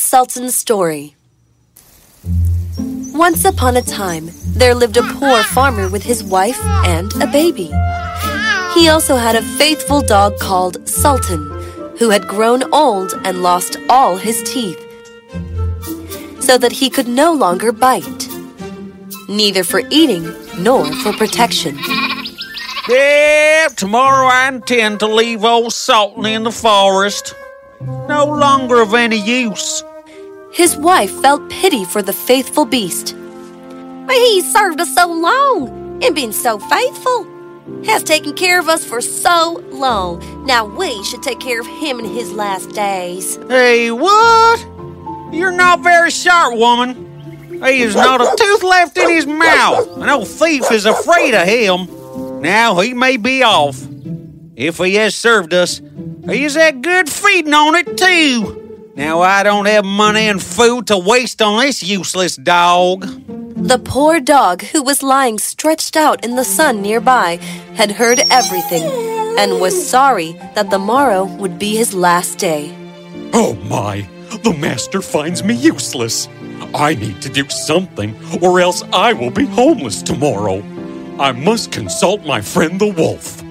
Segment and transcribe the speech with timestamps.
[0.00, 1.14] Sultan's Story
[3.12, 7.70] Once upon a time, there lived a poor farmer with his wife and a baby.
[8.74, 11.44] He also had a faithful dog called Sultan,
[11.98, 14.80] who had grown old and lost all his teeth,
[16.40, 18.26] so that he could no longer bite,
[19.28, 20.24] neither for eating
[20.58, 21.78] nor for protection.
[22.88, 27.34] Yeah, tomorrow I intend to leave old Sultan in the forest.
[28.08, 29.84] No longer of any use.
[30.52, 33.16] His wife felt pity for the faithful beast.
[34.10, 37.26] He served us so long and been so faithful.
[37.84, 40.44] Has taken care of us for so long.
[40.44, 43.36] Now we should take care of him in his last days.
[43.48, 44.60] Hey, what?
[45.32, 47.06] You're not very sharp, woman.
[47.64, 49.98] He has not a tooth left in his mouth.
[49.98, 52.40] No thief is afraid of him.
[52.40, 53.80] Now he may be off.
[54.56, 55.80] If he has served us,
[56.28, 58.59] he has had good feeding on it, too.
[59.00, 63.06] Now I don't have money and food to waste on this useless dog.
[63.56, 67.36] The poor dog, who was lying stretched out in the sun nearby,
[67.76, 68.82] had heard everything
[69.38, 72.76] and was sorry that the morrow would be his last day.
[73.32, 74.06] Oh my,
[74.42, 76.28] the master finds me useless.
[76.74, 80.62] I need to do something, or else I will be homeless tomorrow.
[81.18, 83.42] I must consult my friend the wolf.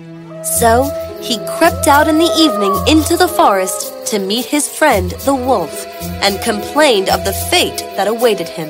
[0.45, 5.35] So he crept out in the evening into the forest to meet his friend the
[5.35, 5.85] wolf
[6.23, 8.69] and complained of the fate that awaited him.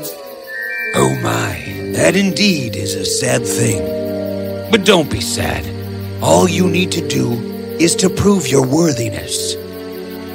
[0.96, 4.72] Oh my, that indeed is a sad thing.
[4.72, 5.64] But don't be sad.
[6.22, 7.34] All you need to do
[7.80, 9.56] is to prove your worthiness.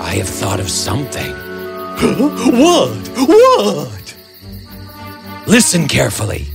[0.00, 1.32] I have thought of something.
[2.00, 3.08] what?
[3.28, 4.16] What?
[5.46, 6.46] Listen carefully.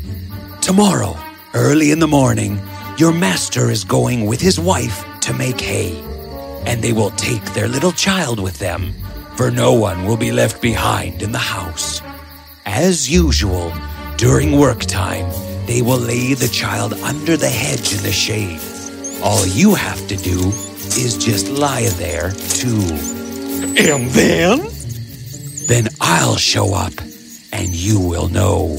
[0.61, 1.17] Tomorrow,
[1.53, 2.59] early in the morning,
[2.97, 5.95] your master is going with his wife to make hay.
[6.65, 8.93] And they will take their little child with them,
[9.37, 12.01] for no one will be left behind in the house.
[12.65, 13.71] As usual,
[14.17, 15.29] during work time,
[15.67, 18.59] they will lay the child under the hedge in the shade.
[19.23, 20.39] All you have to do
[20.97, 22.81] is just lie there, too.
[23.77, 24.67] And then?
[25.67, 26.93] Then I'll show up,
[27.53, 28.77] and you will know.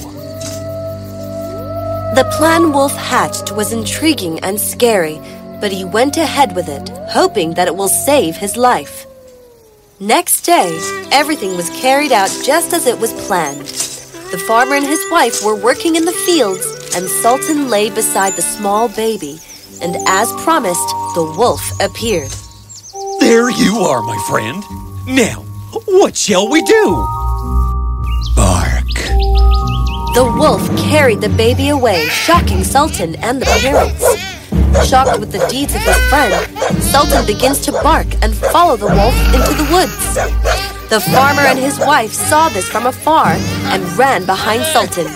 [2.16, 5.20] The plan Wolf hatched was intriguing and scary,
[5.60, 9.06] but he went ahead with it, hoping that it will save his life.
[10.00, 10.78] Next day,
[11.12, 13.66] everything was carried out just as it was planned.
[14.30, 16.64] The farmer and his wife were working in the fields,
[16.96, 19.38] and Sultan lay beside the small baby.
[19.82, 22.30] And as promised, the wolf appeared.
[23.20, 24.62] There you are, my friend.
[25.06, 25.42] Now,
[25.86, 27.06] what shall we do?
[28.34, 28.86] Bark.
[30.14, 34.29] The wolf carried the baby away, shocking Sultan and the parents.
[34.84, 36.32] Shocked with the deeds of his friend,
[36.82, 40.14] Sultan begins to bark and follow the wolf into the woods.
[40.88, 43.28] The farmer and his wife saw this from afar
[43.72, 45.06] and ran behind Sultan.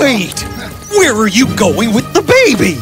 [0.00, 0.40] Wait!
[0.90, 2.74] Where are you going with the baby?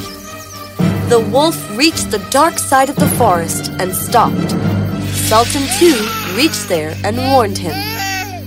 [1.09, 4.51] The wolf reached the dark side of the forest and stopped.
[5.13, 5.99] Sultan, too,
[6.37, 7.75] reached there and warned him.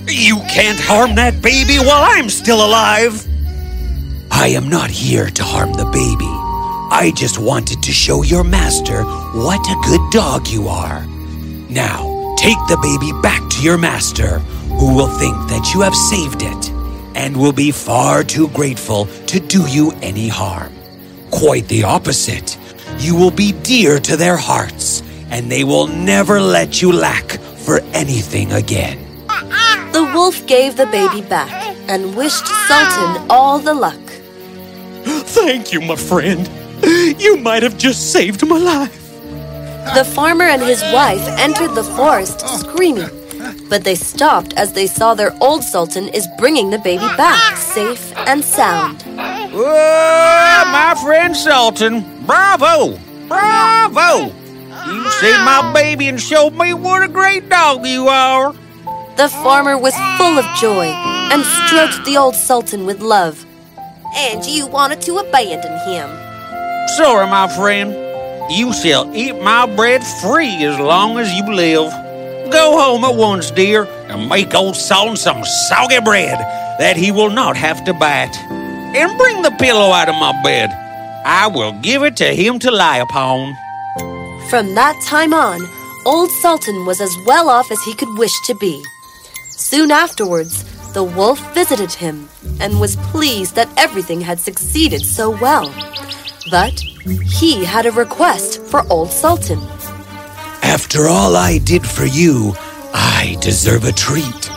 [0.08, 3.26] You can't harm that baby while I'm still alive.
[4.30, 6.43] I am not here to harm the baby.
[6.96, 11.04] I just wanted to show your master what a good dog you are.
[11.68, 14.38] Now, take the baby back to your master,
[14.78, 16.70] who will think that you have saved it
[17.16, 20.72] and will be far too grateful to do you any harm.
[21.32, 22.56] Quite the opposite.
[22.98, 27.80] You will be dear to their hearts, and they will never let you lack for
[27.92, 28.98] anything again.
[29.90, 31.50] The wolf gave the baby back
[31.88, 33.98] and wished Sultan all the luck.
[35.34, 36.48] Thank you, my friend.
[36.86, 39.00] You might have just saved my life.
[39.94, 43.10] The farmer and his wife entered the forest screaming,
[43.68, 48.12] but they stopped as they saw their old sultan is bringing the baby back safe
[48.16, 49.04] and sound.
[49.06, 52.98] Oh, my friend Sultan, bravo!
[53.28, 54.32] Bravo!
[54.86, 58.52] You saved my baby and showed me what a great dog you are.
[59.16, 63.46] The farmer was full of joy and stroked the old sultan with love.
[64.16, 66.23] And you wanted to abandon him.
[66.96, 67.90] Sorry, my friend.
[68.52, 71.90] You shall eat my bread free as long as you live.
[72.52, 76.38] Go home at once, dear, and make old Sultan some soggy bread
[76.78, 78.36] that he will not have to bite.
[78.94, 80.70] And bring the pillow out of my bed.
[81.24, 83.56] I will give it to him to lie upon.
[84.48, 85.66] From that time on,
[86.06, 88.84] old Sultan was as well off as he could wish to be.
[89.50, 90.62] Soon afterwards,
[90.92, 92.28] the wolf visited him
[92.60, 95.74] and was pleased that everything had succeeded so well.
[96.50, 99.60] But he had a request for old Sultan.
[100.62, 102.54] After all I did for you,
[102.92, 104.50] I deserve a treat.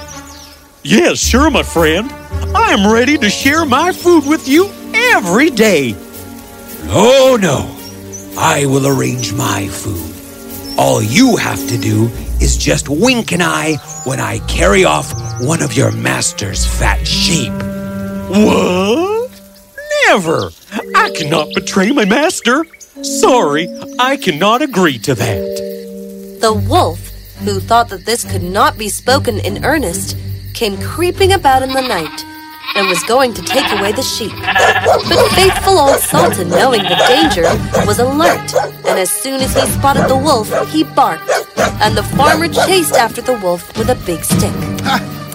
[0.83, 2.11] Yes, sure, my friend.
[2.55, 5.95] I am ready to share my food with you every day.
[6.89, 7.69] Oh no,
[8.39, 10.13] I will arrange my food.
[10.77, 12.05] All you have to do
[12.39, 15.11] is just wink an eye when I carry off
[15.41, 17.51] one of your master's fat sheep.
[18.29, 19.31] What?
[20.07, 20.51] Never!
[21.07, 22.65] I cannot betray my master.
[23.01, 26.37] Sorry, I cannot agree to that.
[26.41, 26.99] The wolf,
[27.45, 30.17] who thought that this could not be spoken in earnest,
[30.53, 32.25] came creeping about in the night
[32.75, 34.33] and was going to take away the sheep.
[35.07, 37.43] But faithful old Sultan, knowing the danger,
[37.87, 38.53] was alert,
[38.85, 43.21] and as soon as he spotted the wolf, he barked, and the farmer chased after
[43.21, 44.51] the wolf with a big stick.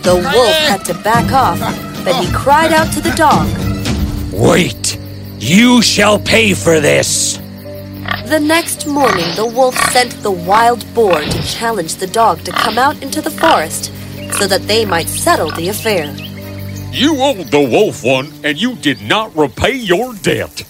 [0.03, 1.59] The wolf had to back off,
[2.05, 3.49] but he cried out to the dog.
[4.35, 4.99] Wait,
[5.43, 7.39] you shall pay for this.
[8.27, 12.79] The next morning, the wolf sent the wild boar to challenge the dog to come
[12.79, 13.87] out into the forest
[14.39, 16.15] so that they might settle the affair.
[16.93, 20.63] You owed the wolf one, and you did not repay your debt.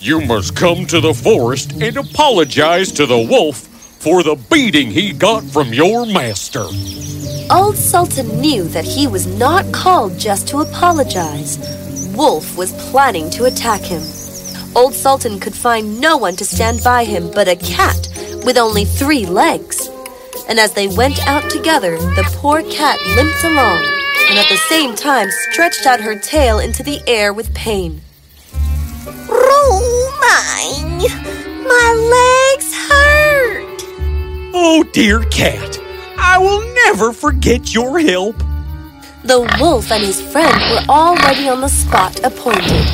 [0.00, 5.12] You must come to the forest and apologize to the wolf for the beating he
[5.12, 6.64] got from your master.
[7.48, 11.85] Old Sultan knew that he was not called just to apologize.
[12.16, 14.02] Wolf was planning to attack him.
[14.74, 18.08] Old Sultan could find no one to stand by him but a cat
[18.44, 19.90] with only three legs.
[20.48, 23.84] And as they went out together, the poor cat limped along
[24.28, 28.00] and at the same time stretched out her tail into the air with pain.
[29.28, 30.96] Oh my!
[31.68, 31.92] My
[32.54, 33.82] legs hurt!
[34.54, 35.78] Oh, dear cat,
[36.16, 38.36] I will never forget your help.
[39.26, 42.86] The wolf and his friend were already on the spot appointed.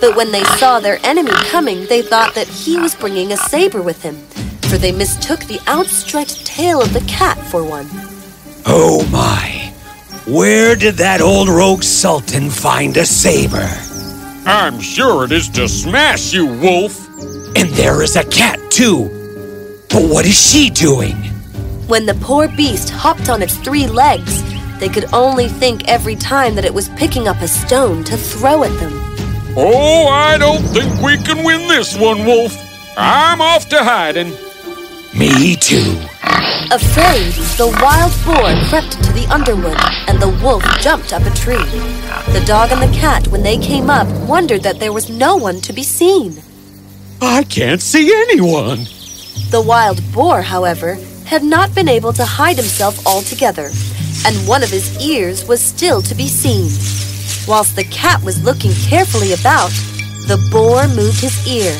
[0.00, 3.82] But when they saw their enemy coming, they thought that he was bringing a saber
[3.82, 4.14] with him,
[4.68, 7.88] for they mistook the outstretched tail of the cat for one.
[8.64, 9.72] Oh my,
[10.32, 13.68] where did that old rogue sultan find a saber?
[14.46, 17.04] I'm sure it is to smash you, wolf.
[17.56, 19.08] And there is a cat too.
[19.90, 21.16] But what is she doing?
[21.88, 26.54] When the poor beast hopped on its three legs, they could only think every time
[26.54, 28.92] that it was picking up a stone to throw at them.
[29.56, 32.56] Oh, I don't think we can win this one, wolf.
[32.96, 34.32] I'm off to hiding.
[35.16, 35.96] Me too.
[36.72, 39.78] Afraid, the wild boar crept into the underwood,
[40.08, 41.64] and the wolf jumped up a tree.
[42.32, 45.60] The dog and the cat, when they came up, wondered that there was no one
[45.60, 46.42] to be seen.
[47.20, 48.86] I can't see anyone.
[49.50, 53.70] The wild boar, however, had not been able to hide himself altogether,
[54.26, 56.70] and one of his ears was still to be seen.
[57.46, 59.70] Whilst the cat was looking carefully about,
[60.26, 61.72] the boar moved his ear.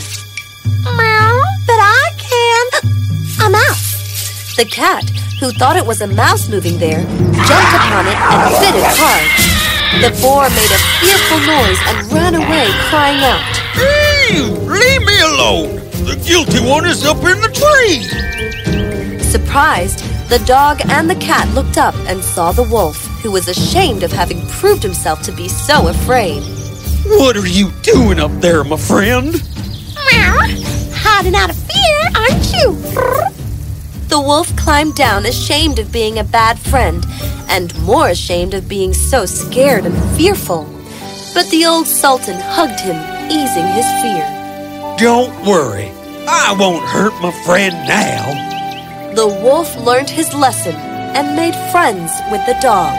[0.84, 2.66] Meow, but I can.
[3.46, 4.56] A mouse.
[4.56, 5.08] The cat,
[5.40, 7.02] who thought it was a mouse moving there,
[7.48, 9.28] jumped upon it and bit it hard.
[10.02, 13.40] The boar made a fearful noise and ran away, crying out.
[13.72, 15.76] Hey, leave me alone!
[16.04, 18.04] The guilty one is up in the tree!
[19.20, 20.00] Surprised,
[20.38, 24.10] the dog and the cat looked up and saw the wolf, who was ashamed of
[24.10, 26.42] having proved himself to be so afraid.
[27.06, 29.32] What are you doing up there, my friend?
[29.32, 30.38] Meow.
[30.90, 32.72] Hiding out of fear, aren't you?
[34.08, 37.06] The wolf climbed down, ashamed of being a bad friend,
[37.48, 40.64] and more ashamed of being so scared and fearful.
[41.32, 42.96] But the old sultan hugged him,
[43.30, 44.26] easing his fear.
[44.98, 45.92] Don't worry,
[46.26, 48.54] I won't hurt my friend now.
[49.14, 52.92] The wolf learned his lesson and made friends with the dog.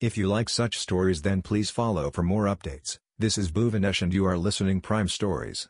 [0.00, 2.98] If you like such stories then please follow for more updates.
[3.18, 5.68] This is Bhuvanesh and you are listening Prime Stories.